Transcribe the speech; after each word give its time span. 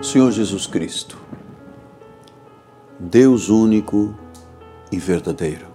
Senhor 0.00 0.30
Jesus 0.30 0.64
Cristo, 0.64 1.18
Deus 3.00 3.48
único 3.48 4.14
e 4.92 4.98
verdadeiro, 4.98 5.66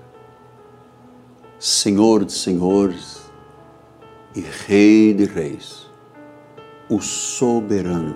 Senhor 1.60 2.24
de 2.24 2.32
senhores 2.32 3.30
e 4.34 4.40
Rei 4.40 5.14
de 5.14 5.26
reis, 5.26 5.92
o 6.90 7.02
soberano, 7.02 8.16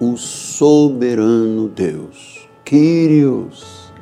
o 0.00 0.16
soberano 0.16 1.68
Deus, 1.68 2.48
Kyrios, 2.64 3.92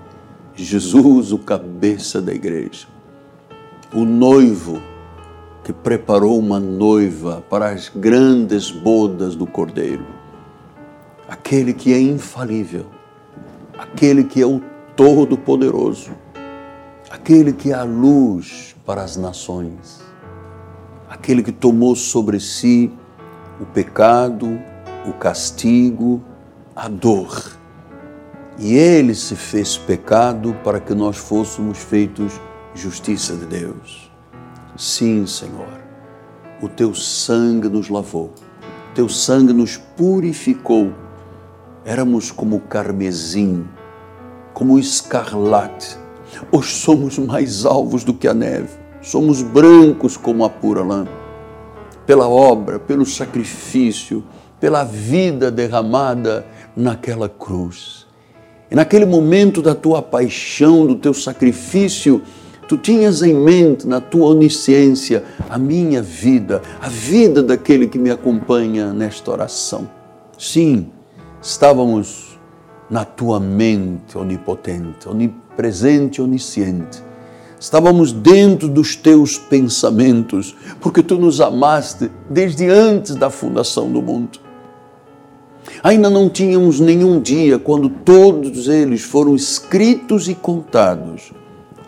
Jesus, 0.54 1.32
o 1.32 1.38
cabeça 1.38 2.22
da 2.22 2.32
igreja, 2.32 2.86
o 3.92 4.04
noivo 4.04 4.80
que 5.64 5.72
preparou 5.72 6.38
uma 6.38 6.60
noiva 6.60 7.44
para 7.50 7.70
as 7.70 7.88
grandes 7.88 8.70
bodas 8.70 9.34
do 9.34 9.48
Cordeiro 9.48 10.15
aquele 11.28 11.72
que 11.72 11.92
é 11.92 12.00
infalível, 12.00 12.86
aquele 13.76 14.24
que 14.24 14.40
é 14.40 14.46
o 14.46 14.60
Todo-Poderoso, 14.94 16.12
aquele 17.10 17.52
que 17.52 17.72
é 17.72 17.74
a 17.74 17.82
luz 17.82 18.76
para 18.86 19.02
as 19.02 19.16
nações, 19.16 20.00
aquele 21.08 21.42
que 21.42 21.52
tomou 21.52 21.96
sobre 21.96 22.38
si 22.38 22.92
o 23.60 23.66
pecado, 23.66 24.58
o 25.06 25.12
castigo, 25.12 26.22
a 26.74 26.88
dor. 26.88 27.56
E 28.58 28.74
ele 28.74 29.14
se 29.14 29.36
fez 29.36 29.76
pecado 29.76 30.56
para 30.64 30.80
que 30.80 30.94
nós 30.94 31.16
fôssemos 31.16 31.78
feitos 31.78 32.40
justiça 32.74 33.34
de 33.34 33.46
Deus. 33.46 34.10
Sim, 34.76 35.26
Senhor, 35.26 35.80
o 36.62 36.68
teu 36.68 36.94
sangue 36.94 37.68
nos 37.68 37.88
lavou, 37.88 38.32
o 38.90 38.94
teu 38.94 39.08
sangue 39.08 39.52
nos 39.52 39.76
purificou 39.76 40.92
éramos 41.86 42.32
como 42.32 42.58
carmesim, 42.58 43.64
como 44.52 44.76
escarlate. 44.76 45.96
Hoje 46.50 46.74
somos 46.74 47.16
mais 47.16 47.64
alvos 47.64 48.02
do 48.02 48.12
que 48.12 48.26
a 48.26 48.34
neve, 48.34 48.70
somos 49.00 49.40
brancos 49.40 50.16
como 50.16 50.44
a 50.44 50.50
pura 50.50 50.82
lã. 50.82 51.06
Pela 52.04 52.28
obra, 52.28 52.80
pelo 52.80 53.06
sacrifício, 53.06 54.24
pela 54.58 54.82
vida 54.82 55.50
derramada 55.50 56.44
naquela 56.76 57.28
cruz. 57.28 58.04
E 58.68 58.74
naquele 58.74 59.06
momento 59.06 59.62
da 59.62 59.74
tua 59.74 60.02
paixão, 60.02 60.86
do 60.86 60.96
teu 60.96 61.14
sacrifício, 61.14 62.20
tu 62.66 62.76
tinhas 62.76 63.22
em 63.22 63.32
mente, 63.32 63.86
na 63.86 64.00
tua 64.00 64.30
onisciência, 64.30 65.22
a 65.48 65.56
minha 65.56 66.02
vida, 66.02 66.62
a 66.80 66.88
vida 66.88 67.44
daquele 67.44 67.86
que 67.86 67.98
me 67.98 68.10
acompanha 68.10 68.92
nesta 68.92 69.30
oração. 69.30 69.88
Sim, 70.36 70.90
estávamos 71.46 72.36
na 72.90 73.04
tua 73.04 73.38
mente 73.38 74.18
onipotente, 74.18 75.08
onipresente, 75.08 76.20
onisciente. 76.20 77.00
Estávamos 77.58 78.12
dentro 78.12 78.68
dos 78.68 78.96
teus 78.96 79.38
pensamentos, 79.38 80.56
porque 80.80 81.04
tu 81.04 81.16
nos 81.16 81.40
amaste 81.40 82.10
desde 82.28 82.68
antes 82.68 83.14
da 83.14 83.30
fundação 83.30 83.90
do 83.90 84.02
mundo. 84.02 84.40
Ainda 85.84 86.10
não 86.10 86.28
tínhamos 86.28 86.80
nenhum 86.80 87.20
dia 87.20 87.60
quando 87.60 87.88
todos 87.88 88.66
eles 88.66 89.02
foram 89.02 89.36
escritos 89.36 90.28
e 90.28 90.34
contados. 90.34 91.32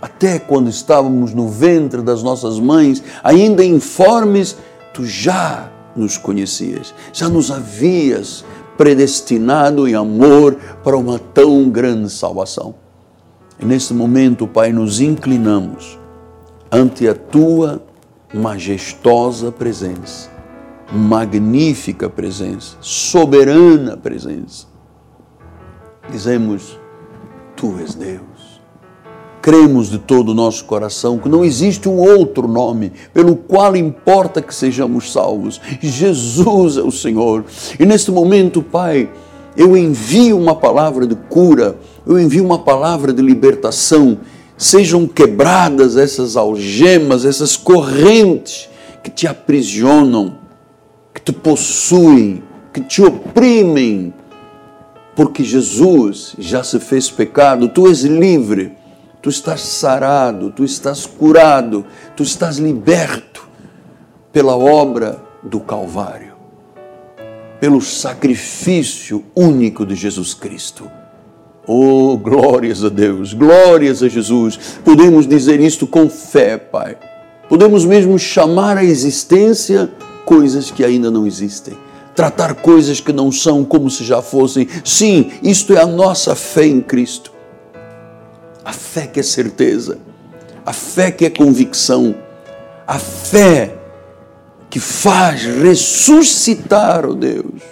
Até 0.01 0.39
quando 0.39 0.71
estávamos 0.71 1.35
no 1.35 1.49
ventre 1.49 2.01
das 2.01 2.23
nossas 2.23 2.61
mães, 2.61 3.03
ainda 3.25 3.65
informes, 3.65 4.57
tu 4.95 5.05
já 5.05 5.71
nos 5.97 6.17
conhecias, 6.17 6.95
já 7.13 7.29
nos 7.29 7.51
havias 7.51 8.45
predestinado 8.79 9.87
em 9.87 9.95
amor 9.95 10.55
para 10.83 10.97
uma 10.97 11.19
tão 11.19 11.69
grande 11.69 12.09
salvação. 12.09 12.77
E 13.61 13.67
nesse 13.67 13.93
momento, 13.93 14.47
Pai, 14.47 14.73
nos 14.73 15.01
inclinamos 15.01 15.99
ante 16.71 17.07
a 17.09 17.15
tua 17.15 17.83
majestosa 18.33 19.51
presença, 19.51 20.31
magnífica 20.93 22.09
presença, 22.09 22.77
soberana 22.81 23.97
presença. 23.97 24.67
Dizemos: 26.11 26.79
Tu 27.57 27.79
és 27.81 27.95
Deus 27.95 28.38
cremos 29.49 29.89
de 29.89 29.97
todo 29.97 30.33
o 30.33 30.35
nosso 30.35 30.67
coração 30.67 31.17
que 31.17 31.27
não 31.27 31.43
existe 31.43 31.89
um 31.89 31.97
outro 31.97 32.47
nome 32.47 32.93
pelo 33.15 33.35
qual 33.35 33.75
importa 33.75 34.43
que 34.43 34.55
sejamos 34.55 35.11
salvos. 35.11 35.59
Jesus 35.81 36.77
é 36.77 36.83
o 36.83 36.93
Senhor. 36.93 37.47
E 37.81 37.87
neste 37.87 38.11
momento, 38.11 38.61
Pai, 38.61 39.09
eu 39.57 39.75
envio 39.75 40.39
uma 40.39 40.55
palavra 40.55 41.07
de 41.07 41.15
cura, 41.15 41.79
eu 42.07 42.21
envio 42.21 42.45
uma 42.45 42.59
palavra 42.59 43.11
de 43.11 43.23
libertação. 43.23 44.19
Sejam 44.59 45.07
quebradas 45.07 45.97
essas 45.97 46.37
algemas, 46.37 47.25
essas 47.25 47.57
correntes 47.57 48.69
que 49.03 49.11
te 49.11 49.27
aprisionam, 49.27 50.37
que 51.15 51.23
te 51.23 51.33
possuem, 51.33 52.43
que 52.71 52.83
te 52.83 53.01
oprimem, 53.01 54.13
porque 55.17 55.43
Jesus 55.43 56.35
já 56.39 56.63
se 56.63 56.79
fez 56.79 57.11
pecado, 57.11 57.71
tu 57.71 57.89
és 57.89 58.03
livre 58.03 58.77
tu 59.21 59.29
estás 59.29 59.61
sarado, 59.61 60.51
tu 60.51 60.65
estás 60.65 61.07
curado, 61.07 61.85
tu 62.17 62.23
estás 62.23 62.59
liberto 62.59 63.49
pela 64.33 64.57
obra 64.57 65.21
do 65.43 65.61
Calvário, 65.61 66.35
pelo 67.61 67.81
sacrifício 67.81 69.25
único 69.35 69.85
de 69.85 69.95
Jesus 69.95 70.35
Cristo. 70.35 70.91
Oh, 71.67 72.17
glórias 72.17 72.83
a 72.83 72.89
Deus, 72.89 73.35
glórias 73.35 74.03
a 74.03 74.09
Jesus. 74.09 74.59
Podemos 74.85 75.27
dizer 75.27 75.61
isto 75.61 75.87
com 75.87 76.09
fé, 76.09 76.57
Pai. 76.57 76.97
Podemos 77.49 77.85
mesmo 77.85 78.19
chamar 78.19 78.79
a 78.79 78.85
existência 78.85 79.91
coisas 80.25 80.71
que 80.71 80.85
ainda 80.85 81.11
não 81.11 81.27
existem. 81.27 81.77
Tratar 82.15 82.55
coisas 82.55 83.01
que 83.01 83.13
não 83.13 83.31
são 83.31 83.65
como 83.65 83.91
se 83.91 84.03
já 84.03 84.23
fossem. 84.23 84.67
Sim, 84.83 85.31
isto 85.43 85.75
é 85.75 85.81
a 85.81 85.87
nossa 85.87 86.35
fé 86.35 86.67
em 86.67 86.81
Cristo 86.81 87.38
a 88.69 88.73
fé 88.73 89.07
que 89.07 89.19
é 89.19 89.23
certeza, 89.23 89.97
a 90.67 90.75
fé 90.75 91.11
que 91.11 91.25
é 91.25 91.31
convicção, 91.31 92.15
a 92.87 92.99
fé 92.99 93.75
que 94.69 94.79
faz 94.79 95.43
ressuscitar, 95.43 97.07
ó 97.07 97.13
oh 97.13 97.15
Deus, 97.15 97.63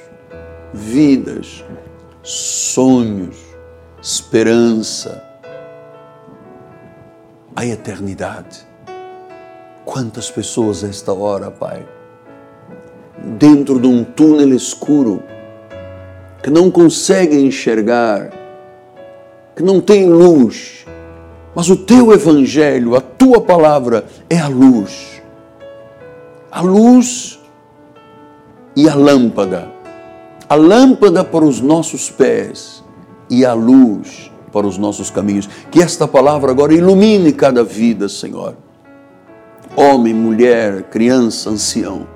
vidas, 0.73 1.63
sonhos, 2.23 3.37
esperança, 4.01 5.23
a 7.55 7.67
eternidade. 7.67 8.67
Quantas 9.85 10.31
pessoas 10.31 10.83
esta 10.83 11.13
hora, 11.13 11.51
Pai, 11.51 11.87
dentro 13.39 13.79
de 13.79 13.87
um 13.87 14.03
túnel 14.03 14.57
escuro, 14.57 15.23
que 16.43 16.49
não 16.49 16.71
conseguem 16.71 17.45
enxergar, 17.45 18.31
que 19.55 19.63
não 19.63 19.79
têm 19.79 20.09
luz, 20.09 20.86
mas 21.57 21.71
o 21.71 21.77
teu 21.77 22.13
evangelho, 22.13 22.95
a 22.95 23.01
tua 23.01 23.41
palavra 23.41 24.05
é 24.29 24.39
a 24.39 24.47
luz. 24.47 25.23
A 26.53 26.61
luz 26.61 27.41
e 28.77 28.87
a 28.87 28.95
lâmpada. 28.95 29.73
A 30.47 30.55
lâmpada 30.55 31.25
para 31.25 31.47
os 31.47 31.59
nossos 31.63 32.11
pés 32.11 32.85
e 33.31 33.43
a 33.43 33.55
luz 33.55 34.31
para 34.53 34.67
os 34.67 34.77
nossos 34.77 35.09
caminhos. 35.09 35.49
Que 35.71 35.81
esta 35.81 36.07
palavra 36.07 36.51
agora 36.51 36.75
ilumine 36.75 37.33
cada 37.33 37.65
vida, 37.65 38.07
Senhor. 38.07 38.55
Homem, 39.75 40.13
mulher, 40.13 40.83
criança, 40.91 41.49
ancião. 41.49 42.07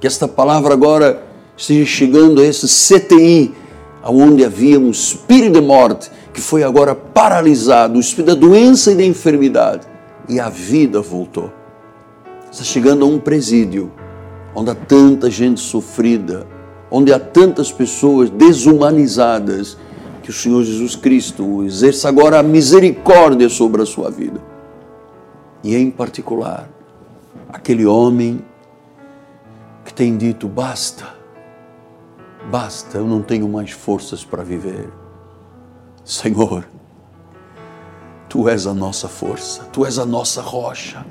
Que 0.00 0.08
esta 0.08 0.26
palavra 0.26 0.74
agora 0.74 1.22
esteja 1.56 1.86
chegando 1.86 2.40
a 2.40 2.44
esse 2.44 2.66
CTI, 2.66 3.54
onde 4.08 4.44
havia 4.44 4.78
um 4.78 4.90
espírito 4.90 5.60
de 5.60 5.60
morte 5.60 6.10
que 6.32 6.40
foi 6.40 6.62
agora 6.62 6.94
paralisado, 6.94 7.96
o 7.96 8.00
espírito 8.00 8.34
da 8.34 8.40
doença 8.40 8.92
e 8.92 8.94
da 8.94 9.04
enfermidade, 9.04 9.86
e 10.28 10.38
a 10.38 10.48
vida 10.48 11.00
voltou. 11.00 11.52
Está 12.50 12.64
chegando 12.64 13.04
a 13.04 13.08
um 13.08 13.18
presídio 13.18 13.90
onde 14.54 14.70
há 14.70 14.74
tanta 14.74 15.30
gente 15.30 15.60
sofrida, 15.60 16.46
onde 16.90 17.12
há 17.12 17.18
tantas 17.18 17.70
pessoas 17.70 18.30
desumanizadas, 18.30 19.76
que 20.22 20.30
o 20.30 20.32
Senhor 20.32 20.64
Jesus 20.64 20.96
Cristo 20.96 21.62
exerça 21.64 22.08
agora 22.08 22.40
a 22.40 22.42
misericórdia 22.42 23.48
sobre 23.48 23.82
a 23.82 23.86
sua 23.86 24.10
vida. 24.10 24.40
E 25.62 25.76
em 25.76 25.90
particular, 25.90 26.68
aquele 27.48 27.86
homem 27.86 28.40
que 29.84 29.92
tem 29.92 30.16
dito: 30.16 30.48
basta, 30.48 31.15
basta, 32.50 32.98
eu 32.98 33.06
não 33.06 33.22
tenho 33.22 33.48
mais 33.48 33.70
forças 33.70 34.24
para 34.24 34.42
viver 34.42 34.88
Senhor, 36.06 36.64
Tu 38.28 38.48
és 38.48 38.64
a 38.64 38.72
nossa 38.72 39.08
força, 39.08 39.64
Tu 39.72 39.84
és 39.84 39.98
a 39.98 40.06
nossa 40.06 40.40
rocha, 40.40 41.04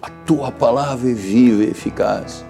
a 0.00 0.08
Tua 0.24 0.52
palavra 0.52 1.10
é 1.10 1.12
viva 1.12 1.64
e 1.64 1.70
eficaz. 1.70 2.44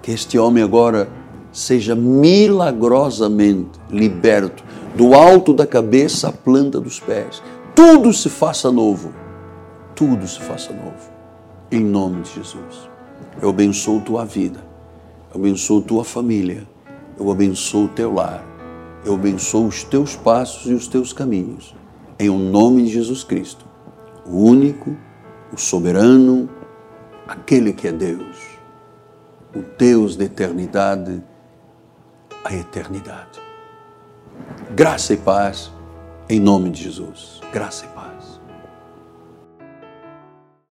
Que 0.00 0.10
este 0.10 0.38
homem 0.38 0.64
agora 0.64 1.10
seja 1.52 1.94
milagrosamente 1.94 3.78
liberto 3.90 4.64
do 4.94 5.12
alto 5.14 5.52
da 5.52 5.66
cabeça 5.66 6.28
à 6.28 6.32
planta 6.32 6.80
dos 6.80 6.98
pés. 6.98 7.42
Tudo 7.74 8.10
se 8.14 8.30
faça 8.30 8.72
novo. 8.72 9.12
Tudo 9.94 10.26
se 10.26 10.40
faça 10.40 10.72
novo. 10.72 11.12
Em 11.70 11.80
nome 11.80 12.22
de 12.22 12.32
Jesus. 12.32 12.88
Eu 13.42 13.50
abençoo 13.50 14.00
tua 14.00 14.24
vida. 14.24 14.67
Eu 15.32 15.40
abençoo 15.40 15.82
tua 15.82 16.04
família. 16.04 16.66
Eu 17.18 17.30
abençoo 17.30 17.84
o 17.84 17.88
teu 17.88 18.12
lar. 18.14 18.44
Eu 19.04 19.14
abençoo 19.14 19.66
os 19.66 19.84
teus 19.84 20.16
passos 20.16 20.70
e 20.70 20.74
os 20.74 20.88
teus 20.88 21.12
caminhos. 21.12 21.74
Em 22.18 22.28
o 22.28 22.38
nome 22.38 22.84
de 22.84 22.90
Jesus 22.90 23.22
Cristo, 23.22 23.64
o 24.26 24.42
único, 24.42 24.96
o 25.52 25.56
soberano, 25.56 26.48
aquele 27.26 27.72
que 27.72 27.86
é 27.86 27.92
Deus, 27.92 28.36
o 29.54 29.62
Deus 29.78 30.16
da 30.16 30.24
eternidade 30.24 31.22
a 32.44 32.54
eternidade. 32.54 33.40
Graça 34.74 35.12
e 35.12 35.16
paz 35.16 35.70
em 36.28 36.40
nome 36.40 36.70
de 36.70 36.84
Jesus. 36.84 37.40
Graça 37.52 37.84
e 37.84 37.88
paz. 37.88 37.97